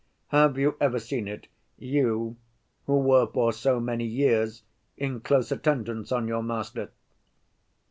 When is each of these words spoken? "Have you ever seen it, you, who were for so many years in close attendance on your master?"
"Have 0.29 0.57
you 0.57 0.77
ever 0.81 0.97
seen 0.97 1.27
it, 1.27 1.45
you, 1.77 2.35
who 2.87 2.97
were 3.01 3.27
for 3.27 3.53
so 3.53 3.79
many 3.79 4.03
years 4.03 4.63
in 4.97 5.19
close 5.21 5.51
attendance 5.51 6.11
on 6.11 6.27
your 6.27 6.41
master?" 6.41 6.89